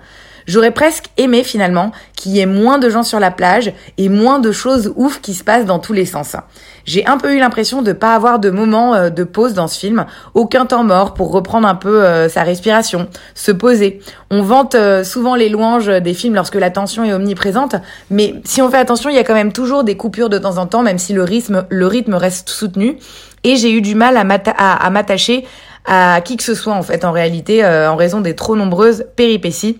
J'aurais 0.46 0.70
presque 0.70 1.06
aimé 1.16 1.42
finalement 1.42 1.92
qu'il 2.14 2.32
y 2.32 2.40
ait 2.40 2.46
moins 2.46 2.78
de 2.78 2.88
gens 2.88 3.02
sur 3.02 3.20
la 3.20 3.30
plage 3.30 3.72
et 3.98 4.08
moins 4.08 4.38
de 4.38 4.52
choses 4.52 4.92
ouf 4.96 5.20
qui 5.20 5.34
se 5.34 5.42
passent 5.44 5.66
dans 5.66 5.78
tous 5.78 5.92
les 5.92 6.06
sens. 6.06 6.36
J'ai 6.84 7.04
un 7.06 7.18
peu 7.18 7.34
eu 7.34 7.38
l'impression 7.38 7.82
de 7.82 7.92
pas 7.92 8.14
avoir 8.14 8.38
de 8.38 8.50
moment 8.50 8.94
euh, 8.94 9.10
de 9.10 9.24
pause 9.24 9.54
dans 9.54 9.66
ce 9.66 9.78
film, 9.78 10.06
aucun 10.34 10.64
temps 10.64 10.84
mort 10.84 11.14
pour 11.14 11.32
reprendre 11.32 11.66
un 11.66 11.74
peu 11.74 12.04
euh, 12.04 12.28
sa 12.28 12.44
respiration, 12.44 13.08
se 13.34 13.50
poser. 13.50 14.00
On 14.30 14.42
vante 14.42 14.76
euh, 14.76 15.02
souvent 15.02 15.34
les 15.34 15.48
louanges 15.48 15.88
des 15.88 16.14
films 16.14 16.36
lorsque 16.36 16.54
la 16.54 16.70
tension 16.70 17.04
est 17.04 17.12
omniprésente, 17.12 17.74
mais 18.10 18.36
si 18.44 18.62
on 18.62 18.70
fait 18.70 18.78
attention, 18.78 19.10
il 19.10 19.16
y 19.16 19.18
a 19.18 19.24
quand 19.24 19.34
même 19.34 19.52
toujours 19.52 19.82
des 19.82 19.96
coupures 19.96 20.28
de 20.28 20.38
temps 20.38 20.58
en 20.58 20.66
temps, 20.66 20.82
même 20.82 20.98
si 20.98 21.12
le 21.12 21.24
rythme, 21.24 21.66
le 21.68 21.86
rythme 21.86 22.14
reste 22.14 22.48
soutenu. 22.48 22.98
Et 23.42 23.56
j'ai 23.56 23.72
eu 23.72 23.80
du 23.80 23.94
mal 23.94 24.16
à 24.16 24.90
m'attacher 24.90 25.46
à 25.84 26.20
qui 26.20 26.36
que 26.36 26.42
ce 26.42 26.54
soit 26.54 26.72
en 26.72 26.82
fait 26.82 27.04
en 27.04 27.12
réalité 27.12 27.64
en 27.64 27.94
raison 27.94 28.20
des 28.20 28.34
trop 28.34 28.56
nombreuses 28.56 29.04
péripéties 29.14 29.78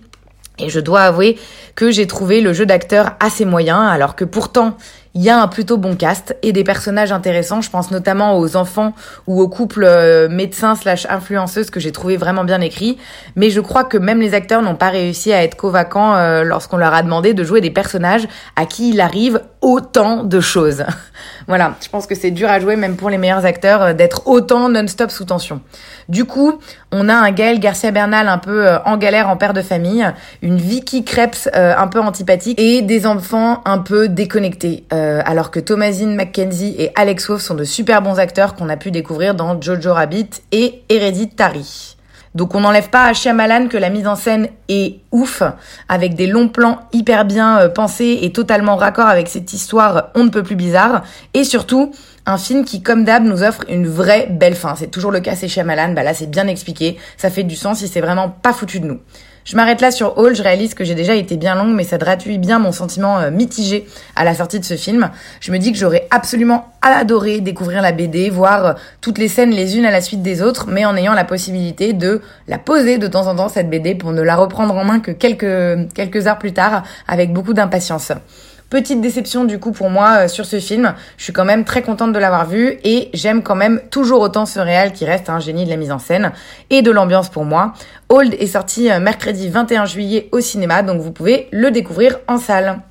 Et 0.59 0.69
je 0.69 0.79
dois 0.79 1.01
avouer 1.01 1.37
que 1.75 1.91
j'ai 1.91 2.07
trouvé 2.07 2.41
le 2.41 2.53
jeu 2.53 2.65
d'acteur 2.65 3.11
assez 3.19 3.45
moyen, 3.45 3.79
alors 3.87 4.15
que 4.15 4.25
pourtant 4.25 4.75
il 5.17 5.23
y 5.23 5.31
a 5.31 5.41
un 5.41 5.47
plutôt 5.47 5.77
bon 5.77 5.95
cast 5.95 6.37
et 6.43 6.53
des 6.53 6.63
personnages 6.63 7.11
intéressants. 7.11 7.59
Je 7.61 7.71
pense 7.71 7.89
notamment 7.89 8.37
aux 8.37 8.55
enfants 8.55 8.93
ou 9.25 9.41
aux 9.41 9.47
couples 9.47 9.83
euh, 9.83 10.29
médecins 10.29 10.75
slash 10.75 11.07
influenceuses 11.09 11.71
que 11.71 11.79
j'ai 11.79 11.91
trouvé 11.91 12.17
vraiment 12.17 12.43
bien 12.43 12.61
écrits. 12.61 12.99
Mais 13.35 13.49
je 13.49 13.59
crois 13.59 13.83
que 13.83 13.97
même 13.97 14.21
les 14.21 14.35
acteurs 14.35 14.61
n'ont 14.61 14.75
pas 14.75 14.89
réussi 14.89 15.33
à 15.33 15.41
être 15.41 15.57
convaincants 15.57 16.13
euh, 16.15 16.43
lorsqu'on 16.43 16.77
leur 16.77 16.93
a 16.93 17.01
demandé 17.01 17.33
de 17.33 17.43
jouer 17.43 17.61
des 17.61 17.71
personnages 17.71 18.27
à 18.55 18.67
qui 18.67 18.91
il 18.91 19.01
arrive 19.01 19.41
autant 19.67 20.23
de 20.23 20.39
choses. 20.39 20.83
voilà, 21.47 21.75
je 21.83 21.89
pense 21.89 22.07
que 22.07 22.15
c'est 22.15 22.31
dur 22.31 22.49
à 22.49 22.59
jouer 22.59 22.75
même 22.75 22.95
pour 22.95 23.09
les 23.09 23.17
meilleurs 23.17 23.45
acteurs 23.45 23.81
euh, 23.81 23.93
d'être 23.93 24.27
autant 24.27 24.69
non-stop 24.69 25.11
sous 25.11 25.25
tension. 25.25 25.61
Du 26.09 26.25
coup, 26.25 26.59
on 26.91 27.09
a 27.09 27.13
un 27.13 27.31
Gaël 27.31 27.59
Garcia 27.59 27.91
Bernal 27.91 28.29
un 28.29 28.37
peu 28.37 28.65
en 28.85 28.95
galère 28.95 29.29
en 29.29 29.35
père 29.35 29.53
de 29.53 29.61
famille, 29.61 30.05
une 30.41 30.55
Vicky 30.55 31.03
Krebs 31.03 31.49
un 31.53 31.87
peu 31.87 31.99
antipathique 31.99 32.57
et 32.59 32.81
des 32.81 33.05
enfants 33.05 33.61
un 33.65 33.79
peu 33.79 34.07
déconnectés. 34.07 34.85
Euh, 34.93 35.21
alors 35.25 35.51
que 35.51 35.59
Thomasine 35.59 36.15
McKenzie 36.15 36.75
et 36.77 36.91
Alex 36.95 37.27
Wolff 37.27 37.41
sont 37.41 37.55
de 37.55 37.63
super 37.63 38.01
bons 38.01 38.19
acteurs 38.19 38.55
qu'on 38.55 38.69
a 38.69 38.77
pu 38.77 38.91
découvrir 38.91 39.35
dans 39.35 39.59
Jojo 39.59 39.93
Rabbit 39.93 40.29
et 40.51 40.83
Hereditary. 40.89 41.96
Donc 42.37 42.53
on 42.53 42.59
n'enlève 42.59 42.91
pas 42.91 43.05
à 43.05 43.13
Shyamalan 43.13 43.67
que 43.67 43.77
la 43.77 43.89
mise 43.89 44.05
en 44.05 44.15
scène 44.15 44.49
est 44.69 44.99
ouf, 45.11 45.41
avec 45.89 46.13
des 46.13 46.27
longs 46.27 46.49
plans 46.49 46.81
hyper 46.93 47.25
bien 47.25 47.57
euh, 47.61 47.67
pensés 47.67 48.19
et 48.21 48.31
totalement 48.31 48.75
raccord 48.75 49.07
avec 49.07 49.27
cette 49.27 49.53
histoire 49.53 50.09
on 50.13 50.23
ne 50.23 50.29
peut 50.29 50.43
plus 50.43 50.55
bizarre, 50.55 51.01
et 51.33 51.43
surtout 51.43 51.91
un 52.27 52.37
film 52.37 52.63
qui, 52.63 52.83
comme 52.83 53.05
d'hab, 53.05 53.23
nous 53.23 53.41
offre 53.41 53.63
une 53.69 53.87
vraie 53.87 54.27
belle 54.29 54.53
fin. 54.53 54.75
C'est 54.75 54.91
toujours 54.91 55.11
le 55.11 55.19
cas, 55.19 55.35
c'est 55.35 55.47
Shyamalan, 55.47 55.93
bah 55.93 56.03
là 56.03 56.13
c'est 56.13 56.29
bien 56.29 56.45
expliqué, 56.45 56.99
ça 57.17 57.31
fait 57.31 57.43
du 57.43 57.55
sens 57.55 57.79
si 57.79 57.87
c'est 57.87 58.01
vraiment 58.01 58.29
pas 58.29 58.53
foutu 58.53 58.79
de 58.81 58.85
nous. 58.85 58.99
Je 59.47 59.55
m'arrête 59.55 59.79
là 59.79 59.91
sur 59.91 60.17
Hall, 60.17 60.35
je 60.35 60.43
réalise 60.43 60.73
que 60.73 60.83
j'ai 60.83 60.93
déjà 60.93 61.15
été 61.15 61.37
bien 61.37 61.55
longue, 61.55 61.73
mais 61.73 61.85
ça 61.85 61.97
traduit 61.97 62.37
bien 62.37 62.59
mon 62.59 62.73
sentiment 62.73 63.17
euh, 63.19 63.31
mitigé 63.31 63.87
à 64.17 64.25
la 64.25 64.33
sortie 64.33 64.59
de 64.59 64.65
ce 64.65 64.75
film. 64.75 65.09
Je 65.39 65.53
me 65.53 65.57
dis 65.57 65.71
que 65.71 65.77
j'aurais 65.77 66.05
absolument 66.11 66.73
adoré 66.81 67.39
découvrir 67.39 67.81
la 67.81 67.93
BD, 67.93 68.29
voir 68.29 68.65
euh, 68.65 68.73
toutes 68.99 69.17
les 69.17 69.29
scènes 69.29 69.51
les 69.51 69.77
unes 69.77 69.85
à 69.85 69.91
la 69.91 70.01
suite 70.01 70.21
des 70.21 70.41
autres, 70.41 70.65
mais 70.67 70.83
en 70.83 70.97
ayant 70.97 71.13
la 71.13 71.23
possibilité 71.23 71.93
de 71.93 72.19
la 72.49 72.57
poser 72.57 72.97
de 72.97 73.07
temps 73.07 73.27
en 73.27 73.37
temps, 73.37 73.47
cette 73.47 73.69
BD, 73.69 73.95
pour 73.95 74.11
ne 74.11 74.21
la 74.21 74.35
reprendre 74.35 74.75
en 74.75 74.83
main 74.83 74.99
que 74.99 75.11
quelques, 75.11 75.93
quelques 75.93 76.27
heures 76.27 76.39
plus 76.39 76.51
tard, 76.51 76.83
avec 77.07 77.31
beaucoup 77.31 77.53
d'impatience. 77.53 78.11
Petite 78.69 78.99
déception 78.99 79.45
du 79.45 79.59
coup 79.59 79.71
pour 79.71 79.89
moi 79.89 80.23
euh, 80.23 80.27
sur 80.27 80.45
ce 80.45 80.59
film. 80.59 80.93
Je 81.17 81.23
suis 81.23 81.31
quand 81.31 81.45
même 81.45 81.63
très 81.63 81.81
contente 81.81 82.11
de 82.11 82.19
l'avoir 82.19 82.45
vu 82.45 82.77
et 82.83 83.09
j'aime 83.13 83.41
quand 83.41 83.55
même 83.55 83.79
toujours 83.91 84.19
autant 84.19 84.45
ce 84.45 84.59
réal 84.59 84.91
qui 84.91 85.05
reste 85.05 85.29
un 85.29 85.39
génie 85.39 85.63
de 85.63 85.69
la 85.69 85.77
mise 85.77 85.91
en 85.91 85.99
scène 85.99 86.33
et 86.69 86.81
de 86.81 86.91
l'ambiance 86.91 87.29
pour 87.29 87.45
moi. 87.45 87.71
Old 88.09 88.33
est 88.33 88.47
sorti 88.47 88.91
euh, 88.91 88.99
mercredi 88.99 89.47
21 89.47 89.85
juillet 89.85 90.27
au 90.33 90.41
cinéma 90.41 90.83
donc 90.83 90.99
vous 90.99 91.11
pouvez 91.13 91.47
le 91.51 91.71
découvrir 91.71 92.19
en 92.27 92.37
salle. 92.37 92.81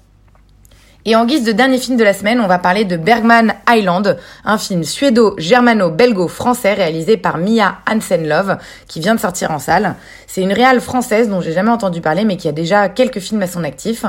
Et 1.09 1.15
en 1.15 1.25
guise 1.25 1.45
de 1.45 1.53
dernier 1.53 1.79
film 1.79 1.97
de 1.97 2.03
la 2.03 2.13
semaine, 2.13 2.41
on 2.41 2.49
va 2.49 2.59
parler 2.59 2.85
de 2.85 2.97
Bergman 2.97 3.55
Island, 3.71 4.19
un 4.45 4.59
film 4.59 4.83
suédo-germano-belgo-français 4.83 6.75
réalisé 6.75 7.17
par 7.17 7.39
Mia 7.39 7.77
Hansen-Love, 7.89 8.57
qui 8.89 8.99
vient 8.99 9.15
de 9.15 9.21
sortir 9.21 9.53
en 9.53 9.61
salle. 9.61 9.95
C'est 10.27 10.43
une 10.43 10.53
réale 10.53 10.81
française 10.81 11.29
dont 11.29 11.41
j'ai 11.41 11.53
jamais 11.53 11.71
entendu 11.71 12.01
parler, 12.01 12.25
mais 12.25 12.37
qui 12.37 12.49
a 12.49 12.53
déjà 12.53 12.89
quelques 12.89 13.21
films 13.21 13.43
à 13.43 13.47
son 13.47 13.63
actif. 13.63 14.05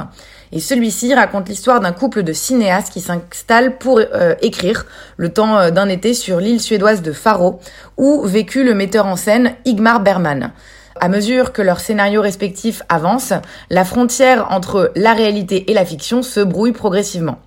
Et 0.51 0.59
celui-ci 0.59 1.13
raconte 1.13 1.49
l'histoire 1.49 1.81
d'un 1.81 1.91
couple 1.91 2.23
de 2.23 2.33
cinéastes 2.33 2.91
qui 2.91 3.01
s'installe 3.01 3.77
pour 3.77 3.99
euh, 3.99 4.33
écrire 4.41 4.87
le 5.17 5.29
temps 5.29 5.55
euh, 5.59 5.69
d'un 5.69 5.89
été 5.89 6.15
sur 6.15 6.39
l'île 6.39 6.59
suédoise 6.59 7.03
de 7.03 7.11
Faro, 7.11 7.59
où 7.97 8.23
vécut 8.25 8.63
le 8.63 8.73
metteur 8.73 9.05
en 9.05 9.17
scène 9.17 9.53
Igmar 9.65 9.99
Bergman. 9.99 10.51
À 10.99 11.09
mesure 11.09 11.53
que 11.53 11.61
leurs 11.61 11.79
scénarios 11.79 12.21
respectifs 12.21 12.81
avancent, 12.89 13.33
la 13.69 13.85
frontière 13.85 14.47
entre 14.51 14.91
la 14.95 15.13
réalité 15.13 15.69
et 15.71 15.73
la 15.73 15.85
fiction 15.85 16.21
se 16.21 16.39
brouille 16.39 16.71
progressivement. 16.71 17.39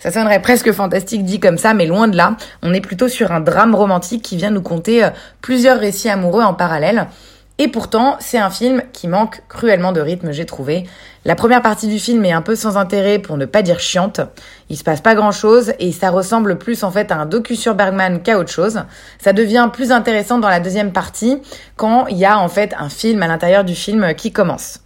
Ça 0.00 0.12
sonnerait 0.12 0.42
presque 0.42 0.72
fantastique 0.72 1.24
dit 1.24 1.40
comme 1.40 1.58
ça, 1.58 1.74
mais 1.74 1.86
loin 1.86 2.06
de 2.06 2.16
là, 2.16 2.36
on 2.62 2.72
est 2.72 2.80
plutôt 2.80 3.08
sur 3.08 3.32
un 3.32 3.40
drame 3.40 3.74
romantique 3.74 4.22
qui 4.22 4.36
vient 4.36 4.50
nous 4.50 4.62
conter 4.62 5.04
euh, 5.04 5.10
plusieurs 5.40 5.80
récits 5.80 6.08
amoureux 6.08 6.42
en 6.42 6.54
parallèle. 6.54 7.08
Et 7.60 7.66
pourtant, 7.66 8.16
c'est 8.20 8.38
un 8.38 8.50
film 8.50 8.82
qui 8.92 9.08
manque 9.08 9.42
cruellement 9.48 9.90
de 9.90 10.00
rythme, 10.00 10.30
j'ai 10.30 10.46
trouvé. 10.46 10.84
La 11.24 11.34
première 11.34 11.60
partie 11.60 11.88
du 11.88 11.98
film 11.98 12.24
est 12.24 12.32
un 12.32 12.40
peu 12.40 12.54
sans 12.54 12.76
intérêt 12.76 13.18
pour 13.18 13.36
ne 13.36 13.46
pas 13.46 13.62
dire 13.62 13.80
chiante. 13.80 14.20
Il 14.68 14.76
se 14.76 14.84
passe 14.84 15.00
pas 15.00 15.16
grand 15.16 15.32
chose 15.32 15.72
et 15.80 15.90
ça 15.90 16.10
ressemble 16.10 16.56
plus 16.56 16.84
en 16.84 16.92
fait 16.92 17.10
à 17.10 17.16
un 17.16 17.26
docu 17.26 17.56
sur 17.56 17.74
Bergman 17.74 18.22
qu'à 18.22 18.38
autre 18.38 18.52
chose. 18.52 18.82
Ça 19.18 19.32
devient 19.32 19.70
plus 19.72 19.90
intéressant 19.90 20.38
dans 20.38 20.48
la 20.48 20.60
deuxième 20.60 20.92
partie 20.92 21.38
quand 21.74 22.06
il 22.06 22.16
y 22.16 22.24
a 22.24 22.38
en 22.38 22.48
fait 22.48 22.74
un 22.78 22.88
film 22.88 23.24
à 23.24 23.26
l'intérieur 23.26 23.64
du 23.64 23.74
film 23.74 24.14
qui 24.14 24.30
commence. 24.30 24.78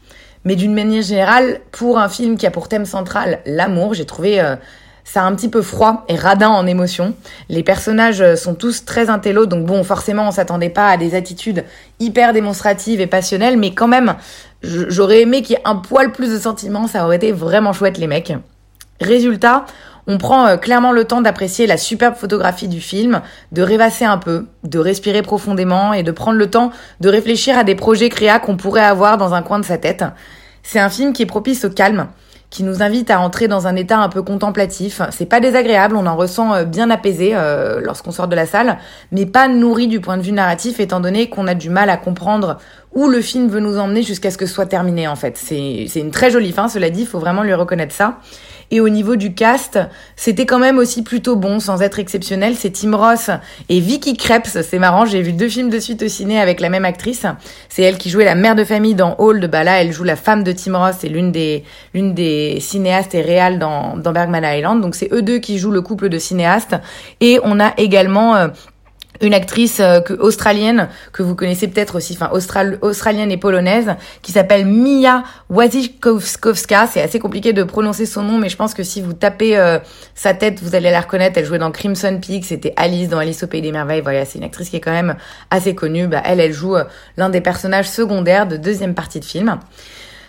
Mais 0.44 0.56
d'une 0.56 0.74
manière 0.74 1.02
générale, 1.02 1.60
pour 1.72 1.98
un 1.98 2.08
film 2.08 2.38
qui 2.38 2.46
a 2.46 2.50
pour 2.50 2.68
thème 2.68 2.86
central 2.86 3.40
l'amour, 3.44 3.92
j'ai 3.92 4.06
trouvé 4.06 4.40
euh, 4.40 4.56
ça 5.04 5.24
un 5.24 5.34
petit 5.34 5.48
peu 5.48 5.62
froid 5.62 6.04
et 6.08 6.16
radin 6.16 6.48
en 6.48 6.66
émotion. 6.66 7.14
Les 7.48 7.62
personnages 7.62 8.34
sont 8.36 8.54
tous 8.54 8.84
très 8.84 9.10
intello, 9.10 9.46
donc 9.46 9.66
bon, 9.66 9.82
forcément, 9.84 10.28
on 10.28 10.30
s'attendait 10.30 10.68
pas 10.68 10.88
à 10.88 10.96
des 10.96 11.14
attitudes 11.14 11.64
hyper 12.00 12.32
démonstratives 12.32 13.00
et 13.00 13.06
passionnelles, 13.06 13.56
mais 13.56 13.72
quand 13.72 13.88
même, 13.88 14.14
j'aurais 14.62 15.22
aimé 15.22 15.42
qu'il 15.42 15.56
y 15.56 15.58
ait 15.58 15.62
un 15.64 15.76
poil 15.76 16.12
plus 16.12 16.30
de 16.30 16.38
sentiments, 16.38 16.86
ça 16.86 17.04
aurait 17.04 17.16
été 17.16 17.32
vraiment 17.32 17.72
chouette, 17.72 17.98
les 17.98 18.06
mecs. 18.06 18.32
Résultat, 19.00 19.66
on 20.06 20.18
prend 20.18 20.46
euh, 20.46 20.56
clairement 20.56 20.92
le 20.92 21.04
temps 21.04 21.20
d'apprécier 21.20 21.66
la 21.66 21.76
superbe 21.76 22.14
photographie 22.14 22.68
du 22.68 22.80
film, 22.80 23.20
de 23.52 23.62
rêvasser 23.62 24.04
un 24.04 24.18
peu, 24.18 24.46
de 24.64 24.78
respirer 24.78 25.22
profondément 25.22 25.92
et 25.92 26.02
de 26.02 26.10
prendre 26.10 26.38
le 26.38 26.50
temps 26.50 26.72
de 27.00 27.08
réfléchir 27.08 27.56
à 27.56 27.64
des 27.64 27.74
projets 27.74 28.08
créa 28.08 28.38
qu'on 28.38 28.56
pourrait 28.56 28.82
avoir 28.82 29.16
dans 29.16 29.34
un 29.34 29.42
coin 29.42 29.58
de 29.58 29.64
sa 29.64 29.78
tête. 29.78 30.04
C'est 30.62 30.80
un 30.80 30.88
film 30.88 31.12
qui 31.12 31.22
est 31.22 31.26
propice 31.26 31.64
au 31.64 31.70
calme, 31.70 32.08
qui 32.52 32.64
nous 32.64 32.82
invite 32.82 33.10
à 33.10 33.18
entrer 33.18 33.48
dans 33.48 33.66
un 33.66 33.74
état 33.76 33.98
un 33.98 34.10
peu 34.10 34.22
contemplatif. 34.22 35.00
C'est 35.10 35.24
pas 35.26 35.40
désagréable, 35.40 35.96
on 35.96 36.06
en 36.06 36.16
ressent 36.16 36.54
euh, 36.54 36.64
bien 36.64 36.90
apaisé 36.90 37.32
euh, 37.34 37.80
lorsqu'on 37.82 38.12
sort 38.12 38.28
de 38.28 38.36
la 38.36 38.44
salle, 38.44 38.78
mais 39.10 39.24
pas 39.24 39.48
nourri 39.48 39.88
du 39.88 40.00
point 40.00 40.18
de 40.18 40.22
vue 40.22 40.32
narratif, 40.32 40.78
étant 40.78 41.00
donné 41.00 41.30
qu'on 41.30 41.46
a 41.46 41.54
du 41.54 41.70
mal 41.70 41.88
à 41.88 41.96
comprendre 41.96 42.58
où 42.94 43.08
le 43.08 43.22
film 43.22 43.48
veut 43.48 43.60
nous 43.60 43.78
emmener 43.78 44.02
jusqu'à 44.02 44.30
ce 44.30 44.36
que 44.36 44.44
ce 44.44 44.52
soit 44.52 44.66
terminé 44.66 45.08
en 45.08 45.16
fait. 45.16 45.38
C'est 45.38 45.88
une 45.94 46.10
très 46.10 46.30
jolie 46.30 46.52
fin, 46.52 46.68
cela 46.68 46.90
dit, 46.90 47.00
il 47.00 47.06
faut 47.06 47.18
vraiment 47.18 47.42
lui 47.42 47.54
reconnaître 47.54 47.94
ça. 47.94 48.18
Et 48.72 48.80
au 48.80 48.88
niveau 48.88 49.16
du 49.16 49.34
cast, 49.34 49.78
c'était 50.16 50.46
quand 50.46 50.58
même 50.58 50.78
aussi 50.78 51.02
plutôt 51.02 51.36
bon, 51.36 51.60
sans 51.60 51.82
être 51.82 51.98
exceptionnel. 51.98 52.54
C'est 52.56 52.70
Tim 52.70 52.96
Ross 52.96 53.30
et 53.68 53.80
Vicky 53.80 54.16
Krebs. 54.16 54.62
C'est 54.62 54.78
marrant, 54.78 55.04
j'ai 55.04 55.20
vu 55.20 55.34
deux 55.34 55.50
films 55.50 55.68
de 55.68 55.78
suite 55.78 56.02
au 56.02 56.08
ciné 56.08 56.40
avec 56.40 56.58
la 56.58 56.70
même 56.70 56.86
actrice. 56.86 57.26
C'est 57.68 57.82
elle 57.82 57.98
qui 57.98 58.08
jouait 58.08 58.24
la 58.24 58.34
mère 58.34 58.54
de 58.54 58.64
famille 58.64 58.94
dans 58.94 59.14
Old. 59.18 59.50
Bah 59.50 59.62
là, 59.62 59.82
elle 59.82 59.92
joue 59.92 60.04
la 60.04 60.16
femme 60.16 60.42
de 60.42 60.52
Tim 60.52 60.78
Ross 60.78 61.04
et 61.04 61.10
l'une 61.10 61.30
des, 61.30 61.64
l'une 61.92 62.14
des 62.14 62.60
cinéastes 62.60 63.14
et 63.14 63.20
réales 63.20 63.58
dans, 63.58 63.98
dans 63.98 64.12
Bergman 64.12 64.42
Island. 64.42 64.80
Donc 64.80 64.94
c'est 64.94 65.12
eux 65.12 65.20
deux 65.20 65.38
qui 65.38 65.58
jouent 65.58 65.70
le 65.70 65.82
couple 65.82 66.08
de 66.08 66.18
cinéastes. 66.18 66.74
Et 67.20 67.40
on 67.44 67.60
a 67.60 67.74
également 67.76 68.36
euh, 68.36 68.48
une 69.22 69.34
actrice 69.34 69.80
euh, 69.80 70.00
australienne 70.18 70.88
que 71.12 71.22
vous 71.22 71.34
connaissez 71.34 71.68
peut-être 71.68 71.96
aussi, 71.96 72.12
enfin 72.14 72.30
austral, 72.32 72.78
australienne 72.82 73.30
et 73.30 73.36
polonaise, 73.36 73.94
qui 74.20 74.32
s'appelle 74.32 74.66
Mia 74.66 75.22
Wasikowska. 75.48 76.88
C'est 76.88 77.00
assez 77.00 77.18
compliqué 77.18 77.52
de 77.52 77.62
prononcer 77.62 78.04
son 78.04 78.22
nom, 78.22 78.38
mais 78.38 78.48
je 78.48 78.56
pense 78.56 78.74
que 78.74 78.82
si 78.82 79.00
vous 79.00 79.12
tapez 79.12 79.56
euh, 79.56 79.78
sa 80.14 80.34
tête, 80.34 80.60
vous 80.60 80.74
allez 80.74 80.90
la 80.90 81.00
reconnaître. 81.00 81.38
Elle 81.38 81.46
jouait 81.46 81.58
dans 81.58 81.70
Crimson 81.70 82.18
Peak, 82.20 82.44
c'était 82.44 82.74
Alice 82.76 83.08
dans 83.08 83.18
Alice 83.18 83.42
au 83.44 83.46
pays 83.46 83.62
des 83.62 83.72
merveilles. 83.72 84.02
Voilà, 84.02 84.24
c'est 84.24 84.38
une 84.38 84.44
actrice 84.44 84.68
qui 84.68 84.76
est 84.76 84.80
quand 84.80 84.92
même 84.92 85.16
assez 85.50 85.74
connue. 85.74 86.08
Bah, 86.08 86.22
elle, 86.24 86.40
elle 86.40 86.52
joue 86.52 86.76
euh, 86.76 86.84
l'un 87.16 87.30
des 87.30 87.40
personnages 87.40 87.88
secondaires 87.88 88.46
de 88.48 88.56
deuxième 88.56 88.94
partie 88.94 89.20
de 89.20 89.24
film. 89.24 89.58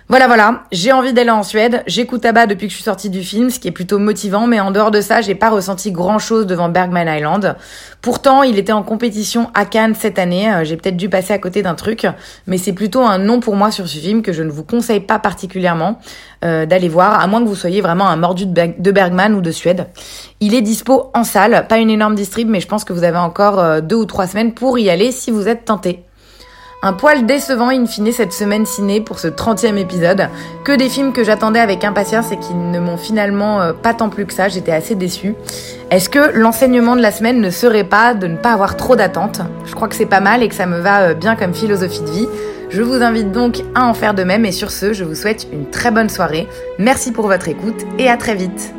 Voilà, 0.09 0.27
voilà, 0.27 0.63
j'ai 0.73 0.91
envie 0.91 1.13
d'aller 1.13 1.29
en 1.29 1.43
Suède. 1.43 1.81
J'écoute 1.87 2.25
Abba 2.25 2.45
depuis 2.45 2.67
que 2.67 2.71
je 2.71 2.75
suis 2.75 2.83
sortie 2.83 3.09
du 3.09 3.21
film, 3.21 3.49
ce 3.49 3.57
qui 3.57 3.69
est 3.69 3.71
plutôt 3.71 3.99
motivant, 3.99 4.47
mais 4.47 4.59
en 4.59 4.69
dehors 4.69 4.91
de 4.91 4.99
ça, 4.99 5.21
j'ai 5.21 5.33
pas 5.33 5.49
ressenti 5.49 5.93
grand 5.93 6.19
chose 6.19 6.45
devant 6.45 6.67
Bergman 6.67 7.07
Island. 7.07 7.55
Pourtant, 8.01 8.43
il 8.43 8.59
était 8.59 8.73
en 8.73 8.83
compétition 8.83 9.49
à 9.53 9.63
Cannes 9.63 9.95
cette 9.95 10.19
année. 10.19 10.53
Euh, 10.53 10.65
j'ai 10.65 10.75
peut-être 10.75 10.97
dû 10.97 11.07
passer 11.07 11.31
à 11.31 11.37
côté 11.37 11.61
d'un 11.61 11.73
truc, 11.73 12.05
mais 12.47 12.57
c'est 12.57 12.73
plutôt 12.73 13.01
un 13.01 13.17
non 13.17 13.39
pour 13.39 13.55
moi 13.55 13.71
sur 13.71 13.87
ce 13.87 13.97
film 13.97 14.21
que 14.21 14.33
je 14.33 14.43
ne 14.43 14.51
vous 14.51 14.65
conseille 14.65 14.99
pas 14.99 15.19
particulièrement 15.19 15.99
euh, 16.43 16.65
d'aller 16.65 16.89
voir, 16.89 17.21
à 17.21 17.25
moins 17.27 17.41
que 17.41 17.47
vous 17.47 17.55
soyez 17.55 17.79
vraiment 17.79 18.07
un 18.09 18.17
mordu 18.17 18.45
de 18.45 18.91
Bergman 18.91 19.33
ou 19.33 19.39
de 19.39 19.51
Suède. 19.51 19.87
Il 20.41 20.53
est 20.53 20.61
dispo 20.61 21.11
en 21.13 21.23
salle, 21.23 21.65
pas 21.69 21.77
une 21.77 21.89
énorme 21.89 22.15
distrib, 22.15 22.49
mais 22.49 22.59
je 22.59 22.67
pense 22.67 22.83
que 22.83 22.91
vous 22.91 23.05
avez 23.05 23.17
encore 23.17 23.57
euh, 23.57 23.79
deux 23.79 23.95
ou 23.95 24.05
trois 24.05 24.27
semaines 24.27 24.53
pour 24.53 24.77
y 24.77 24.89
aller 24.89 25.13
si 25.13 25.31
vous 25.31 25.47
êtes 25.47 25.63
tenté. 25.63 26.03
Un 26.85 26.91
poil 26.91 27.25
décevant 27.25 27.69
in 27.69 27.85
fine 27.85 28.11
cette 28.11 28.33
semaine 28.33 28.65
ciné 28.65 28.99
pour 28.99 29.17
ce 29.17 29.29
30e 29.29 29.77
épisode. 29.77 30.27
Que 30.65 30.73
des 30.73 30.89
films 30.89 31.13
que 31.13 31.23
j'attendais 31.23 31.61
avec 31.61 31.85
impatience 31.85 32.33
et 32.33 32.37
qui 32.37 32.53
ne 32.53 32.77
m'ont 32.77 32.97
finalement 32.97 33.61
euh, 33.61 33.71
pas 33.71 33.93
tant 33.93 34.09
plus 34.09 34.25
que 34.25 34.33
ça, 34.33 34.49
j'étais 34.49 34.73
assez 34.73 34.93
déçue. 34.93 35.33
Est-ce 35.91 36.09
que 36.09 36.37
l'enseignement 36.37 36.97
de 36.97 37.01
la 37.01 37.13
semaine 37.13 37.39
ne 37.39 37.49
serait 37.51 37.85
pas 37.85 38.13
de 38.13 38.27
ne 38.27 38.35
pas 38.35 38.51
avoir 38.51 38.75
trop 38.75 38.97
d'attentes? 38.97 39.39
Je 39.63 39.73
crois 39.73 39.87
que 39.87 39.95
c'est 39.95 40.05
pas 40.05 40.19
mal 40.19 40.43
et 40.43 40.49
que 40.49 40.55
ça 40.55 40.65
me 40.65 40.81
va 40.81 41.03
euh, 41.03 41.13
bien 41.13 41.37
comme 41.37 41.53
philosophie 41.53 42.01
de 42.01 42.11
vie. 42.11 42.27
Je 42.69 42.81
vous 42.81 43.01
invite 43.01 43.31
donc 43.31 43.63
à 43.75 43.85
en 43.85 43.93
faire 43.93 44.13
de 44.13 44.25
même 44.25 44.43
et 44.43 44.51
sur 44.51 44.69
ce, 44.69 44.91
je 44.91 45.05
vous 45.05 45.15
souhaite 45.15 45.47
une 45.53 45.69
très 45.69 45.89
bonne 45.89 46.09
soirée. 46.09 46.49
Merci 46.79 47.13
pour 47.13 47.27
votre 47.27 47.47
écoute 47.47 47.85
et 47.97 48.09
à 48.09 48.17
très 48.17 48.35
vite. 48.35 48.73